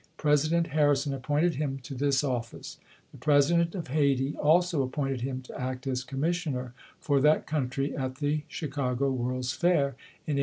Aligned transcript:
President 0.17 0.65
Harrison 0.73 1.13
appointed 1.13 1.57
him 1.57 1.77
to 1.83 1.93
this 1.93 2.23
office. 2.23 2.79
The 3.11 3.19
President 3.19 3.75
of 3.75 3.89
Hayti 3.89 4.35
also 4.35 4.81
appointed 4.81 5.21
him 5.21 5.43
to 5.43 5.61
act 5.61 5.85
as 5.85 6.03
commissioner 6.03 6.73
for 6.99 7.21
that 7.21 7.45
country 7.45 7.95
at 7.95 8.15
the 8.15 8.41
Chicago 8.47 9.11
World's 9.11 9.53
Fair 9.53 9.89
in 10.25 10.37
1893. 10.37 10.39